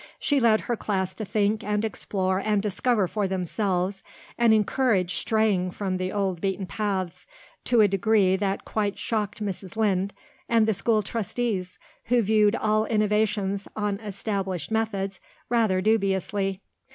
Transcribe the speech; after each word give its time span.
She 0.17 0.39
led 0.39 0.61
her 0.61 0.75
class 0.75 1.13
to 1.13 1.23
think 1.23 1.63
and 1.63 1.85
explore 1.85 2.39
and 2.39 2.59
discover 2.59 3.07
for 3.07 3.27
themselves 3.27 4.01
and 4.35 4.51
encouraged 4.51 5.11
straying 5.15 5.69
from 5.69 5.97
the 5.97 6.11
old 6.11 6.41
beaten 6.41 6.65
paths 6.65 7.27
to 7.65 7.81
a 7.81 7.87
degree 7.87 8.35
that 8.35 8.65
quite 8.65 8.97
shocked 8.97 9.43
Mrs. 9.45 9.77
Lynde 9.77 10.11
and 10.49 10.67
the 10.67 10.73
school 10.73 11.03
trustees, 11.03 11.77
who 12.05 12.23
viewed 12.23 12.55
all 12.55 12.85
innovations 12.85 13.67
on 13.75 13.99
established 13.99 14.71
methods 14.71 15.19
rather 15.49 15.81
dubiously. 15.81 16.61